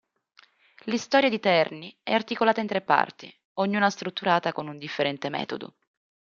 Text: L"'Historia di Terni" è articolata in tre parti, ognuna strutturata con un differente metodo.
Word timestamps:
L"'Historia 0.85 1.29
di 1.29 1.39
Terni" 1.39 1.95
è 2.01 2.11
articolata 2.11 2.59
in 2.59 2.65
tre 2.65 2.81
parti, 2.81 3.31
ognuna 3.59 3.91
strutturata 3.91 4.51
con 4.51 4.67
un 4.67 4.79
differente 4.79 5.29
metodo. 5.29 5.75